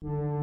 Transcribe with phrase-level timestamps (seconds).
[0.00, 0.37] you